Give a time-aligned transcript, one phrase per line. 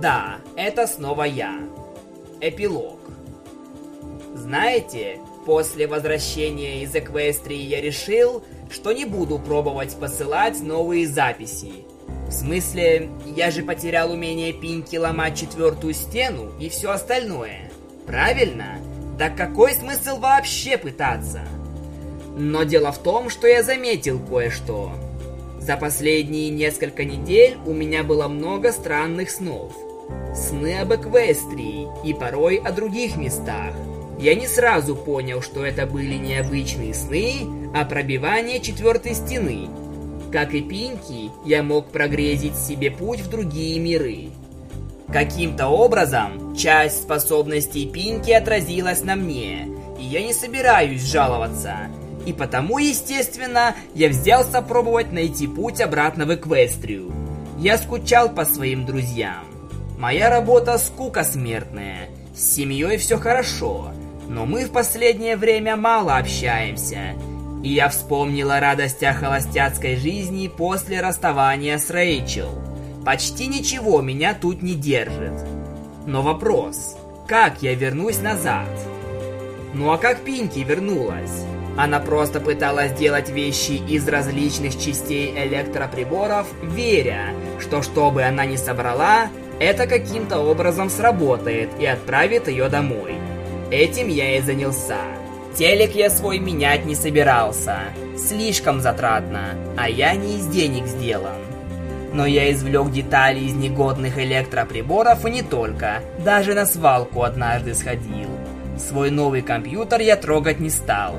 [0.00, 1.60] Да, это снова я.
[2.40, 3.00] Эпилог.
[4.34, 11.84] Знаете, после возвращения из Эквестрии я решил, что не буду пробовать посылать новые записи.
[12.28, 17.70] В смысле, я же потерял умение Пинки ломать четвертую стену и все остальное.
[18.06, 18.78] Правильно?
[19.18, 21.42] Так какой смысл вообще пытаться?
[22.38, 24.92] Но дело в том, что я заметил кое-что.
[25.60, 29.74] За последние несколько недель у меня было много странных снов.
[30.34, 33.74] Сны об Эквестрии и порой о других местах.
[34.18, 39.68] Я не сразу понял, что это были необычные сны, а пробивание четвертой стены.
[40.30, 44.28] Как и Пинки, я мог прогрезить себе путь в другие миры.
[45.12, 49.68] Каким-то образом часть способностей Пинки отразилась на мне,
[49.98, 51.88] и я не собираюсь жаловаться.
[52.26, 57.10] И потому, естественно, я взялся пробовать найти путь обратно в Эквестрию.
[57.58, 59.49] Я скучал по своим друзьям.
[60.00, 62.08] Моя работа скука смертная.
[62.34, 63.90] С семьей все хорошо,
[64.30, 67.12] но мы в последнее время мало общаемся.
[67.62, 72.48] И я вспомнил о радостях холостяцкой жизни после расставания с Рэйчел.
[73.04, 75.34] Почти ничего меня тут не держит.
[76.06, 76.96] Но вопрос,
[77.28, 78.70] как я вернусь назад?
[79.74, 81.44] Ну а как Пинки вернулась?
[81.76, 88.56] Она просто пыталась делать вещи из различных частей электроприборов, веря, что что бы она ни
[88.56, 89.28] собрала,
[89.60, 93.14] это каким-то образом сработает и отправит ее домой.
[93.70, 94.98] Этим я и занялся.
[95.54, 97.78] Телек я свой менять не собирался.
[98.16, 101.38] Слишком затратно, а я не из денег сделан.
[102.12, 106.02] Но я извлек детали из негодных электроприборов и не только.
[106.24, 108.30] Даже на свалку однажды сходил.
[108.78, 111.14] Свой новый компьютер я трогать не стал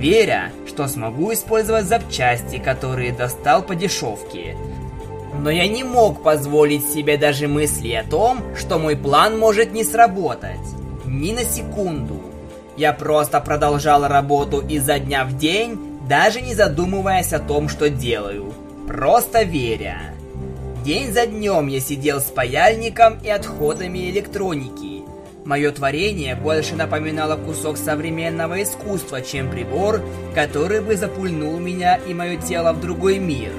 [0.00, 4.56] веря, что смогу использовать запчасти, которые достал по дешевке.
[5.34, 9.84] Но я не мог позволить себе даже мысли о том, что мой план может не
[9.84, 10.60] сработать.
[11.04, 12.20] Ни на секунду.
[12.76, 18.52] Я просто продолжал работу изо дня в день, даже не задумываясь о том, что делаю.
[18.86, 20.14] Просто веря.
[20.84, 24.90] День за днем я сидел с паяльником и отходами электроники,
[25.44, 30.00] Мое творение больше напоминало кусок современного искусства, чем прибор,
[30.34, 33.50] который бы запульнул меня и мое тело в другой мир.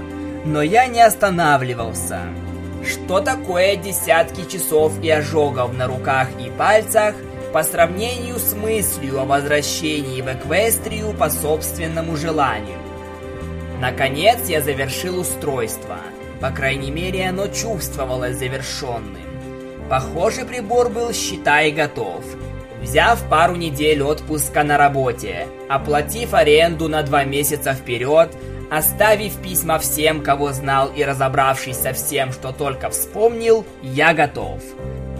[0.45, 2.21] Но я не останавливался.
[2.87, 7.15] Что такое десятки часов и ожогов на руках и пальцах
[7.53, 12.79] по сравнению с мыслью о возвращении в Эквестрию по собственному желанию?
[13.79, 15.97] Наконец я завершил устройство.
[16.39, 19.17] По крайней мере, оно чувствовалось завершенным.
[19.89, 22.23] Похоже, прибор был считай готов.
[22.81, 28.31] Взяв пару недель отпуска на работе, оплатив аренду на два месяца вперед,
[28.71, 34.61] оставив письма всем, кого знал и разобравшись со всем, что только вспомнил, я готов.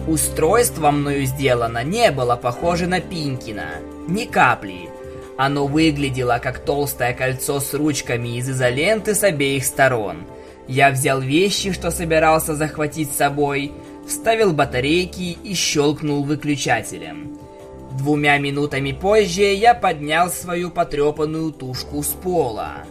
[0.08, 3.66] Устройство мною сделано не было похоже на Пинкина.
[4.08, 4.88] Ни капли.
[5.36, 10.24] Оно выглядело как толстое кольцо с ручками из изоленты с обеих сторон.
[10.66, 13.72] Я взял вещи, что собирался захватить с собой,
[14.08, 17.38] вставил батарейки и щелкнул выключателем.
[17.98, 22.86] Двумя минутами позже я поднял свою потрепанную тушку с пола.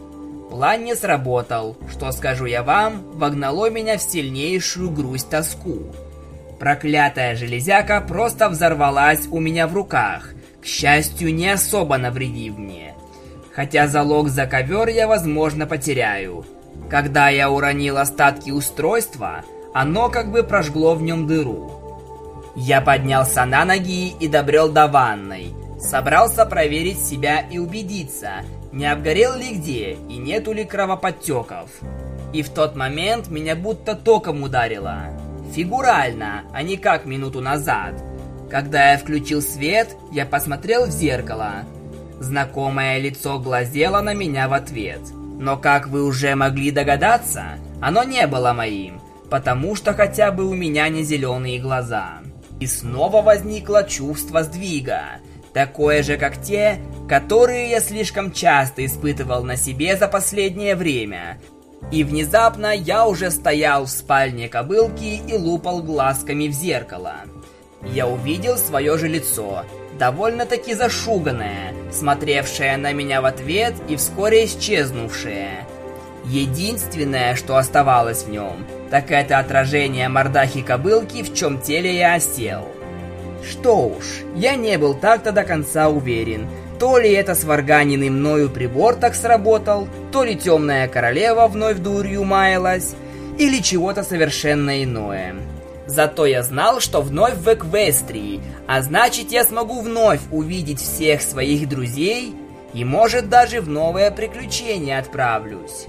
[0.51, 5.95] План не сработал, что скажу я вам, вогнало меня в сильнейшую грусть-тоску.
[6.59, 12.93] Проклятая железяка просто взорвалась у меня в руках, к счастью, не особо навредив мне.
[13.55, 16.45] Хотя залог за ковер я, возможно, потеряю.
[16.89, 21.71] Когда я уронил остатки устройства, оно как бы прожгло в нем дыру.
[22.57, 25.53] Я поднялся на ноги и добрел до ванной.
[25.79, 31.69] Собрался проверить себя и убедиться, не обгорел ли где и нету ли кровоподтеков.
[32.33, 35.03] И в тот момент меня будто током ударило.
[35.53, 38.01] Фигурально, а не как минуту назад.
[38.49, 41.65] Когда я включил свет, я посмотрел в зеркало.
[42.19, 45.01] Знакомое лицо глазело на меня в ответ.
[45.39, 49.01] Но как вы уже могли догадаться, оно не было моим
[49.31, 52.19] потому что хотя бы у меня не зеленые глаза.
[52.59, 55.03] И снова возникло чувство сдвига,
[55.53, 61.39] такое же, как те, которые я слишком часто испытывал на себе за последнее время.
[61.91, 67.15] И внезапно я уже стоял в спальне кобылки и лупал глазками в зеркало.
[67.83, 69.65] Я увидел свое же лицо,
[69.97, 75.65] довольно-таки зашуганное, смотревшее на меня в ответ и вскоре исчезнувшее.
[76.25, 82.67] Единственное, что оставалось в нем, так это отражение мордахи кобылки, в чем теле я осел.
[83.43, 86.47] Что уж, я не был так-то до конца уверен,
[86.79, 92.95] то ли это сварганенный мною прибор так сработал, то ли темная королева вновь дурью маялась,
[93.37, 95.35] или чего-то совершенно иное.
[95.87, 101.67] Зато я знал, что вновь в Эквестрии, а значит я смогу вновь увидеть всех своих
[101.67, 102.35] друзей
[102.73, 105.87] и, может, даже в новое приключение отправлюсь.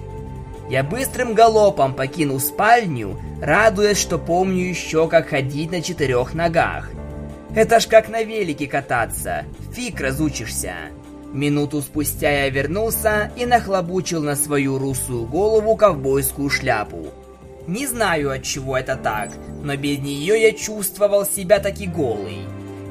[0.69, 6.91] Я быстрым галопом покинул спальню, радуясь, что помню еще, как ходить на четырех ногах.
[7.55, 9.45] Это ж как на велике кататься,
[9.75, 10.75] фиг разучишься.
[11.35, 17.09] Минуту спустя я вернулся и нахлобучил на свою русую голову ковбойскую шляпу.
[17.67, 19.31] Не знаю, от чего это так,
[19.63, 22.39] но без нее я чувствовал себя таки голый.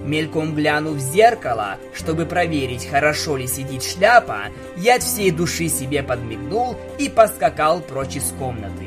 [0.06, 4.44] Мельком глянув в зеркало, чтобы проверить, хорошо ли сидит шляпа,
[4.78, 8.86] я от всей души себе подмигнул и поскакал прочь из комнаты.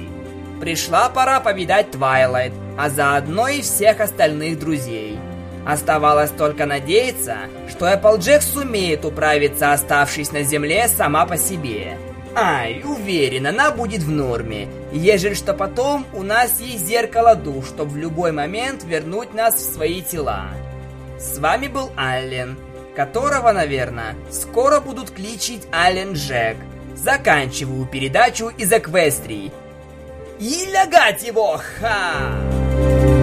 [0.61, 5.19] Пришла пора повидать Твайлайт, а заодно и всех остальных друзей.
[5.67, 7.37] Оставалось только надеяться,
[7.69, 11.97] что Эпплджек сумеет управиться, оставшись на земле сама по себе.
[12.37, 14.69] Ай, уверен, она будет в норме.
[14.93, 19.75] Ежели что потом, у нас есть зеркало душ, чтобы в любой момент вернуть нас в
[19.75, 20.49] свои тела.
[21.19, 22.57] С вами был Аллен,
[22.97, 26.57] которого, наверное, скоро будут кличить Аллен Джек.
[26.97, 29.53] Заканчиваю передачу из Эквестрии.
[30.41, 33.14] И лягать его, ха!